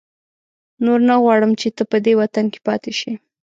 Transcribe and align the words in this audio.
نور 0.85 0.99
نه 1.09 1.15
غواړم 1.23 1.51
چې 1.61 1.67
ته 1.77 1.83
په 1.91 1.97
دې 2.05 2.13
وطن 2.21 2.45
کې 2.53 2.59
پاتې 2.67 2.91
شې. 2.99 3.13